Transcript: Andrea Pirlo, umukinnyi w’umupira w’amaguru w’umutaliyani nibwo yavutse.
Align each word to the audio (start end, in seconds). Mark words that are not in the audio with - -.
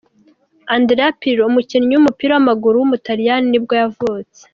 Andrea 0.75 1.15
Pirlo, 1.19 1.43
umukinnyi 1.47 1.93
w’umupira 1.93 2.31
w’amaguru 2.33 2.75
w’umutaliyani 2.79 3.47
nibwo 3.49 3.73
yavutse. 3.81 4.41